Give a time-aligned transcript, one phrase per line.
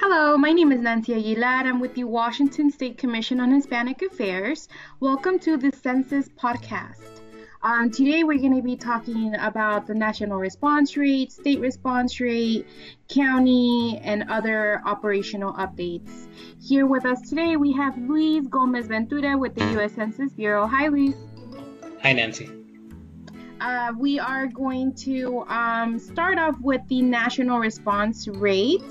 [0.00, 1.66] Hello, my name is Nancy Aguilar.
[1.66, 4.68] I'm with the Washington State Commission on Hispanic Affairs.
[5.00, 7.20] Welcome to the Census Podcast.
[7.64, 12.64] Um, today we're going to be talking about the national response rate, state response rate,
[13.08, 16.28] county, and other operational updates.
[16.62, 19.94] Here with us today we have Luis Gomez Ventura with the U.S.
[19.94, 20.68] Census Bureau.
[20.68, 21.16] Hi, Luis.
[22.04, 22.48] Hi, Nancy.
[23.60, 28.84] Uh, we are going to um, start off with the national response rate.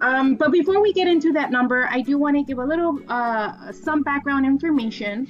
[0.00, 2.98] Um, but before we get into that number, I do want to give a little
[3.08, 5.26] uh, some background information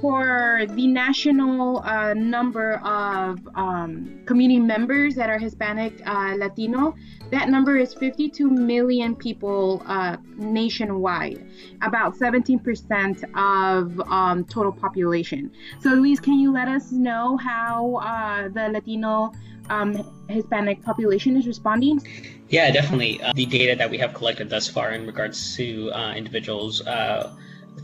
[0.00, 6.94] for the national uh, number of um, community members that are Hispanic uh, Latino,
[7.30, 11.44] that number is 52 million people uh, nationwide,
[11.82, 15.50] about 17% of um, total population.
[15.80, 19.32] So, Luis, can you let us know how uh, the Latino
[19.70, 22.06] um, Hispanic population is responding?
[22.48, 23.22] Yeah, definitely.
[23.22, 26.82] Uh, the data that we have collected thus far in regards to uh, individuals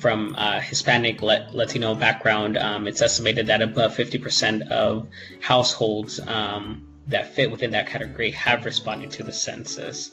[0.00, 5.08] from uh, Hispanic Latino background, um, it's estimated that above 50% of
[5.40, 10.10] households um, that fit within that category have responded to the census.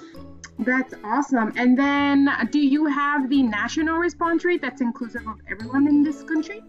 [0.59, 1.51] That's awesome.
[1.55, 6.21] And then, do you have the national response rate that's inclusive of everyone in this
[6.23, 6.61] country?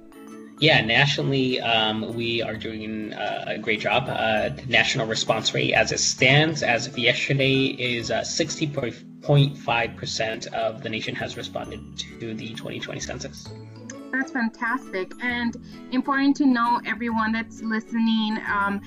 [0.61, 4.05] Yeah, nationally, um, we are doing uh, a great job.
[4.09, 10.83] Uh, the national response rate, as it stands, as of yesterday, is uh, 60.5% of
[10.83, 13.49] the nation has responded to the 2020 census.
[14.13, 15.13] That's fantastic.
[15.21, 15.57] And
[15.91, 18.81] important to know, everyone that's listening, um,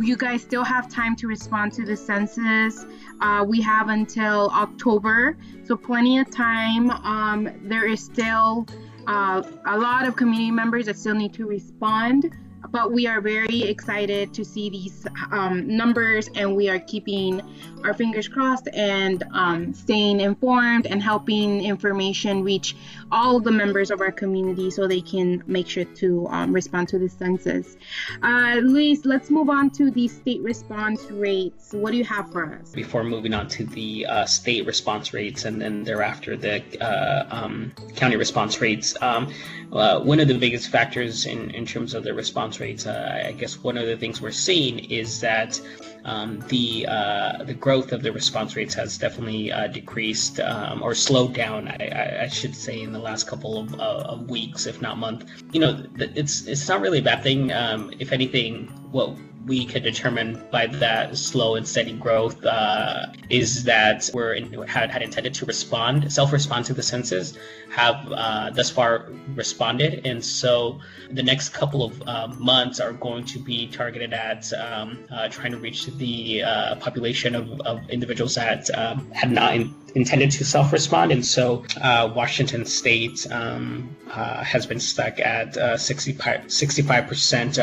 [0.00, 2.84] you guys still have time to respond to the census.
[3.20, 6.90] Uh, we have until October, so plenty of time.
[6.90, 8.66] Um, there is still
[9.06, 12.30] uh, a lot of community members that still need to respond
[12.70, 17.40] but we are very excited to see these um, numbers and we are keeping
[17.84, 22.76] our fingers crossed and um, staying informed and helping information reach
[23.10, 26.98] all the members of our community so they can make sure to um, respond to
[26.98, 27.76] the census.
[28.22, 31.72] Uh, Luis, let's move on to the state response rates.
[31.72, 32.70] What do you have for us?
[32.70, 37.72] Before moving on to the uh, state response rates and then thereafter the uh, um,
[37.96, 39.32] county response rates, um,
[39.72, 43.32] uh, one of the biggest factors in, in terms of the response rates, uh, I
[43.32, 45.60] guess one of the things we're seeing is that
[46.04, 50.94] um, the uh, the growth of the response rates has definitely uh, decreased um, or
[50.94, 51.68] slowed down.
[51.68, 55.30] I, I, should say in the last couple of, uh, of weeks, if not month.
[55.52, 57.52] You know, it's it's not really a bad thing.
[57.52, 59.16] Um, if anything, what
[59.46, 64.90] we could determine by that slow and steady growth uh, is that we're in, had,
[64.90, 67.34] had intended to respond, self-respond to the census,
[67.70, 70.78] have uh, thus far responded, and so
[71.10, 75.52] the next couple of uh, months are going to be targeted at um, uh, trying
[75.52, 80.44] to reach the uh, population of, of, individuals that um, had not in, intended to
[80.44, 87.58] self-respond, and so uh, Washington State um, has been stuck at 65 percent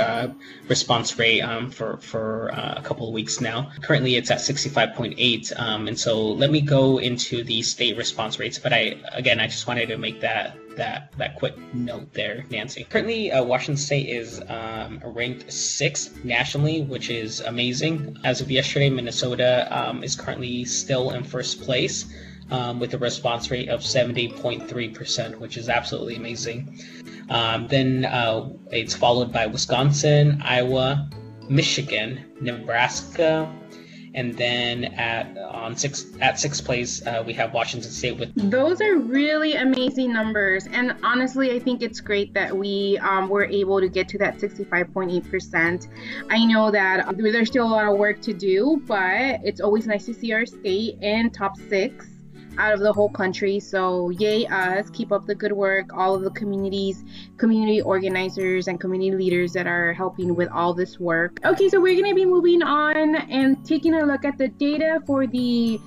[0.68, 1.42] response rate.
[1.42, 3.72] Um, for for uh, a couple of weeks now.
[3.82, 5.60] Currently, it's at 65.8.
[5.60, 8.60] Um, and so let me go into the state response rates.
[8.60, 12.86] But I again, I just wanted to make that that that quick note there, Nancy.
[12.86, 18.18] Currently, uh, Washington State is um, ranked sixth nationally, which is amazing.
[18.24, 22.06] As of yesterday, Minnesota um, is currently still in first place.
[22.52, 26.80] Um, with a response rate of 70.3%, which is absolutely amazing.
[27.30, 31.08] Um, then uh, it's followed by Wisconsin, Iowa,
[31.50, 33.54] Michigan, Nebraska,
[34.16, 38.34] and then at on six at sixth place uh, we have Washington State with.
[38.36, 43.46] Those are really amazing numbers, and honestly, I think it's great that we um, were
[43.46, 45.88] able to get to that 65.8 percent.
[46.30, 50.06] I know that there's still a lot of work to do, but it's always nice
[50.06, 52.08] to see our state in top six
[52.58, 53.60] out of the whole country.
[53.60, 57.04] So, yay us, keep up the good work, all of the communities,
[57.38, 61.40] community organizers, and community leaders that are helping with all this work.
[61.46, 65.28] Okay, so we're to be moving on and taking a look at the data for
[65.28, 65.80] the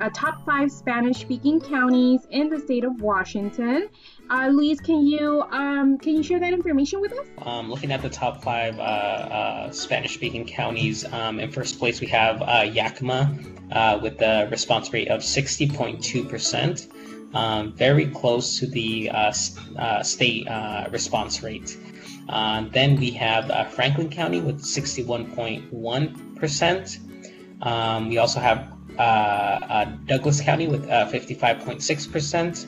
[0.00, 3.88] uh, top five Spanish speaking counties in the state of Washington.
[4.28, 7.26] Uh, Luis, can you um, can you share that information with us?
[7.42, 12.08] Um, looking at the top five uh, uh, Spanish-speaking counties, um, in first place we
[12.08, 13.38] have uh, Yakima
[13.70, 16.88] uh, with a response rate of 60.2 percent,
[17.34, 19.30] um, very close to the uh,
[20.02, 20.48] state
[20.90, 21.76] response rate.
[22.72, 26.98] then we have Franklin County with 61.1 percent.
[27.62, 28.72] Um, we also have
[30.06, 32.66] Douglas County with 55.6 percent.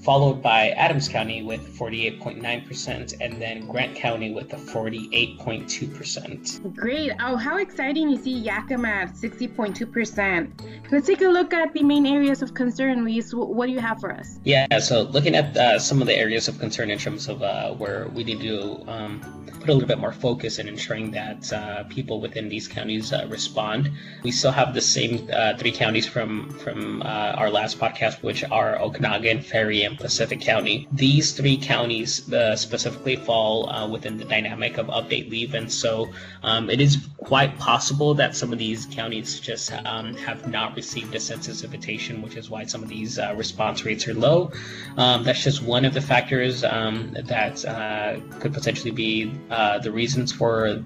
[0.00, 6.76] Followed by Adams County with 48.9%, and then Grant County with a 48.2%.
[6.76, 7.12] Great.
[7.20, 10.92] Oh, how exciting to see Yakima at 60.2%.
[10.92, 13.34] Let's take a look at the main areas of concern, Luis.
[13.34, 14.38] What do you have for us?
[14.44, 17.74] Yeah, so looking at uh, some of the areas of concern in terms of uh,
[17.74, 19.20] where we need to um,
[19.66, 23.26] put a little bit more focus in ensuring that uh, people within these counties uh,
[23.28, 23.90] respond.
[24.22, 28.44] We still have the same uh, three counties from, from uh, our last podcast, which
[28.44, 30.86] are Okanogan, Ferry, and Pacific County.
[30.92, 36.10] These three counties uh, specifically fall uh, within the dynamic of update leave, and so
[36.42, 41.14] um, it is quite possible that some of these counties just um, have not received
[41.14, 44.50] a census invitation, which is why some of these uh, response rates are low.
[44.96, 49.90] Um, that's just one of the factors um, that uh, could potentially be uh, the
[49.90, 50.84] reasons for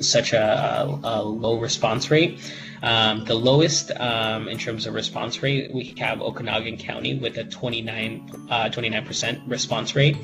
[0.00, 2.38] such a, a, low response rate.
[2.82, 7.44] Um, the lowest um, in terms of response rate, we have Okanogan County with a
[7.44, 10.16] 29, uh, 29% response rate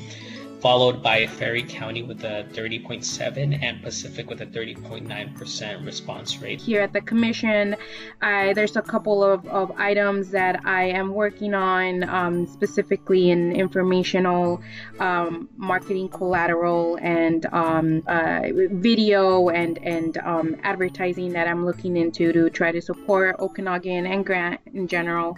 [0.67, 6.59] followed by Ferry County with a 30.7 and Pacific with a 30.9% response rate.
[6.59, 7.77] Here at the commission,
[8.21, 13.55] I, there's a couple of, of items that I am working on, um, specifically in
[13.55, 14.61] informational
[14.99, 22.33] um, marketing collateral and um, uh, video and, and um, advertising that I'm looking into
[22.33, 25.37] to try to support Okanogan and Grant in general.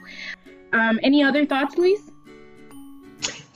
[0.74, 2.02] Um, any other thoughts, Luis?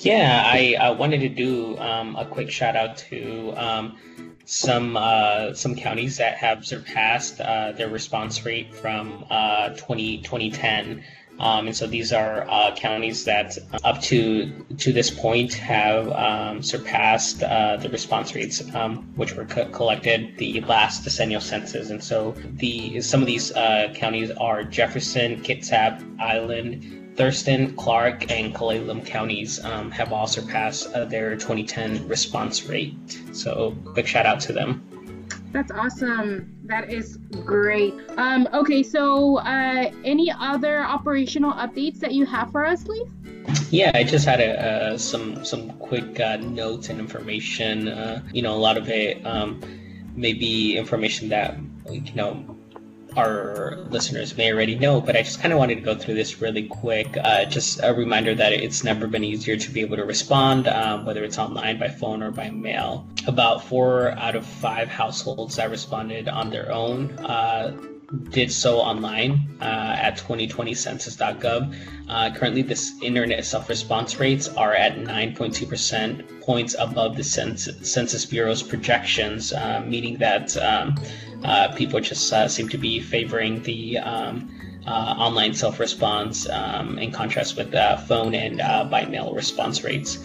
[0.03, 3.97] Yeah, I, wanted to do um, a quick shout out to um,
[4.43, 11.05] some uh, some counties that have surpassed uh, their response rate from uh, 20, 2010.
[11.39, 16.61] Um, and so these are uh, counties that up to to this point have um,
[16.61, 21.91] surpassed uh, the response rates um, which were co- collected the last decennial census.
[21.91, 28.53] And so the some of these uh, counties are Jefferson, Kitsap, Island, Thurston, Clark, and
[28.55, 32.95] Cle counties um, have all surpassed uh, their 2010 response rate.
[33.33, 34.83] So, big shout out to them.
[35.51, 36.51] That's awesome.
[36.65, 37.93] That is great.
[38.17, 43.05] Um, okay, so uh, any other operational updates that you have for us, Lee?
[43.69, 47.87] Yeah, I just had a, uh, some some quick uh, notes and information.
[47.87, 49.61] Uh, you know, a lot of it um,
[50.15, 51.57] maybe information that
[51.89, 52.52] you know
[53.17, 56.41] our listeners may already know, but I just kind of wanted to go through this
[56.41, 57.17] really quick.
[57.21, 61.05] Uh, just a reminder that it's never been easier to be able to respond, um,
[61.05, 63.07] whether it's online, by phone, or by mail.
[63.27, 67.75] About four out of five households that responded on their own uh,
[68.29, 71.75] did so online uh, at 2020census.gov.
[72.07, 78.25] Uh, currently, this internet self response rates are at 9.2% points above the Census, Census
[78.25, 80.95] Bureau's projections, uh, meaning that um,
[81.75, 84.49] people just uh, seem to be favoring the um,
[84.85, 87.71] uh, online self response um, in contrast with
[88.07, 88.57] phone and
[88.89, 90.19] by mail response rates.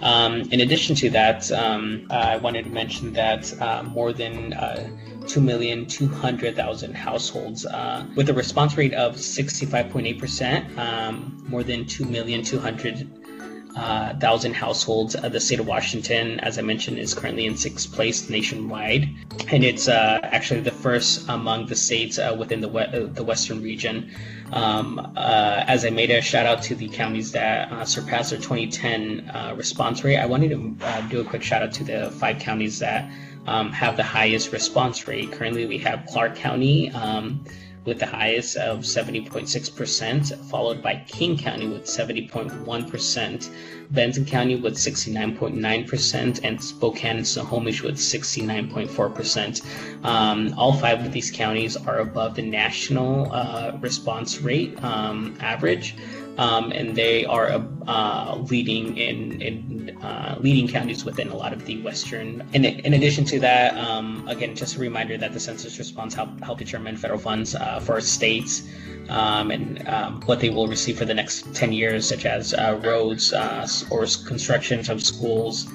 [0.00, 4.88] Um, in addition to that, um, I wanted to mention that uh, more than uh,
[5.22, 13.27] 2,200,000 households uh, with a response rate of 65.8%, um, more than 2,200,000 uh,
[13.74, 15.14] thousand households.
[15.16, 19.08] Uh, the state of Washington, as I mentioned, is currently in sixth place nationwide,
[19.48, 23.24] and it's uh, actually the first among the states uh, within the we- uh, the
[23.24, 24.10] western region.
[24.52, 29.56] Um, uh, as I made a shout out to the counties that surpassed their 2010
[29.56, 33.10] response rate, I wanted to do a quick shout out to the five counties that
[33.46, 35.32] um, have the highest response rate.
[35.32, 36.90] Currently, we have Clark County.
[36.92, 37.44] Um,
[37.84, 43.50] with the highest of 70.6%, followed by King County with 70.1%,
[43.90, 50.04] Benton County with 69.9%, and Spokane and Snohomish with 69.4%.
[50.04, 55.94] Um, all five of these counties are above the national uh, response rate um, average
[56.38, 61.64] um, and they are uh, leading in, in uh, leading counties within a lot of
[61.66, 62.48] the western.
[62.52, 66.40] In, in addition to that, um, again, just a reminder that the census response help
[66.42, 68.62] help determine federal funds uh, for states.
[69.08, 72.78] Um, and um, what they will receive for the next 10 years, such as uh,
[72.84, 75.66] roads uh, or construction of schools,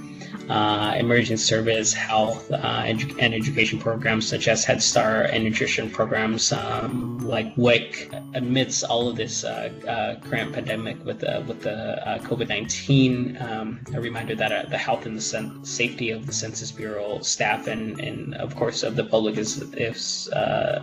[0.50, 5.90] uh, emerging service, health, uh, edu- and education programs such as Head Start and nutrition
[5.90, 8.12] programs um, like WIC.
[8.36, 11.76] Amidst all of this uh, uh current pandemic with the with the
[12.08, 16.34] uh, COVID nineteen, um, a reminder that the health and the sen- safety of the
[16.34, 20.30] Census Bureau staff and and of course of the public is is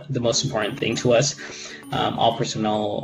[0.09, 1.35] the most important thing to us.
[1.91, 3.03] Um, all personnel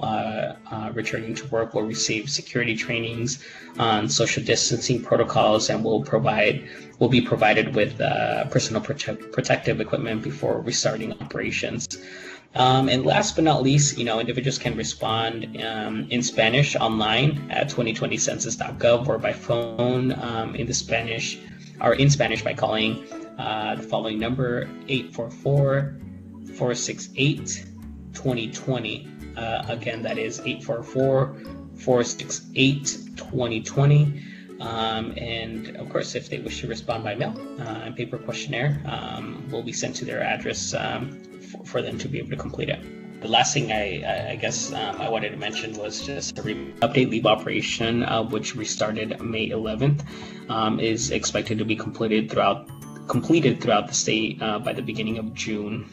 [0.93, 3.43] returning to work will receive security trainings
[3.79, 6.46] on social distancing protocols and will provide
[6.99, 11.87] will be provided with uh, personal prote- protective equipment before restarting operations.
[12.55, 17.51] Um, and last but not least, you know, individuals can respond um, in Spanish online
[17.51, 21.37] at 2020census.gov or by phone um, in the Spanish
[21.81, 23.03] or in Spanish by calling
[23.37, 25.99] uh, the following number 844
[26.55, 27.65] 468
[28.13, 29.07] 2020.
[29.35, 31.35] Uh, again, that is 844
[31.75, 34.23] 468 2020.
[34.59, 38.81] Um, and of course, if they wish to respond by mail, uh, a paper questionnaire
[38.85, 41.21] um, will be sent to their address um,
[41.51, 42.79] for, for, them to be able to complete it.
[43.21, 46.73] The last thing I, I guess um, I wanted to mention was just a re-
[46.81, 50.03] update leave operation, uh, which restarted May 11th,
[50.49, 52.69] um, is expected to be completed throughout
[53.07, 55.87] completed throughout the state uh, by the beginning of June.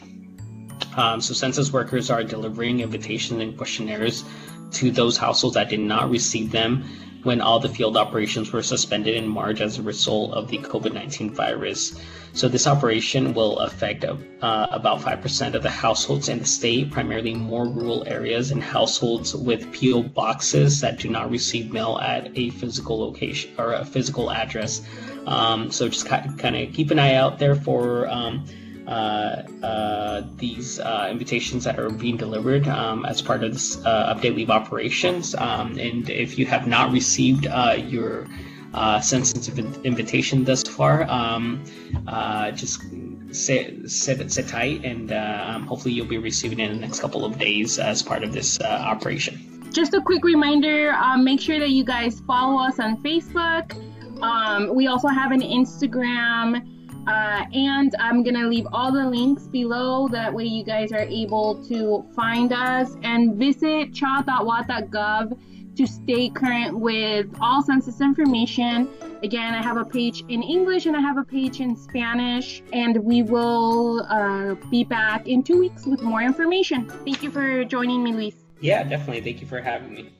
[0.97, 4.25] Um, so census workers are delivering invitations and questionnaires
[4.71, 6.83] to those households that did not receive them
[7.25, 10.93] when all the field operations were suspended in March as a result of the COVID
[10.93, 11.99] 19 virus.
[12.33, 17.33] So, this operation will affect uh, about 5% of the households in the state, primarily
[17.33, 20.03] more rural areas and households with P.O.
[20.03, 24.81] boxes that do not receive mail at a physical location or a physical address.
[25.25, 28.07] Um, so, just kind of keep an eye out there for.
[28.07, 28.45] Um,
[30.37, 35.35] these uh, invitations that are being delivered um, as part of this update leave operations.
[35.35, 38.27] Um, and if you have not received your
[38.73, 39.47] uh, census
[39.83, 41.63] invitation thus far, um,
[42.55, 42.81] just
[43.31, 47.25] sit, sit, sit tight and um, hopefully you'll be receiving it in the next couple
[47.25, 49.41] of days as part of this operation.
[49.71, 53.75] Just a quick reminder um, make sure that you guys follow us on Facebook.
[54.21, 56.74] Um, we also have an Instagram
[57.07, 60.07] uh, and I'm gonna leave all the links below.
[60.07, 65.37] That way, you guys are able to find us and visit cha.wa.gov
[65.75, 68.87] to stay current with all census information.
[69.23, 72.97] Again, I have a page in English and I have a page in Spanish, and
[72.97, 76.87] we will uh, be back in two weeks with more information.
[76.87, 78.35] Thank you for joining me, Luis.
[78.61, 79.21] Yeah, definitely.
[79.21, 80.13] Thank you for having me.